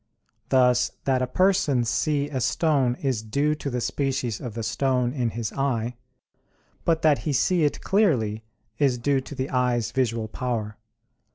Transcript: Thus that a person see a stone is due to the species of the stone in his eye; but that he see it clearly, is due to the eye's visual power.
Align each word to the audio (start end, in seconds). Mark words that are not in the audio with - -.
Thus 0.49 0.93
that 1.03 1.21
a 1.21 1.27
person 1.27 1.83
see 1.83 2.27
a 2.27 2.41
stone 2.41 2.95
is 3.03 3.21
due 3.21 3.53
to 3.53 3.69
the 3.69 3.79
species 3.81 4.41
of 4.41 4.55
the 4.55 4.63
stone 4.63 5.13
in 5.13 5.29
his 5.29 5.53
eye; 5.53 5.95
but 6.85 7.03
that 7.03 7.19
he 7.19 7.33
see 7.33 7.65
it 7.65 7.81
clearly, 7.81 8.43
is 8.79 8.97
due 8.97 9.21
to 9.21 9.35
the 9.35 9.51
eye's 9.51 9.91
visual 9.91 10.27
power. 10.27 10.75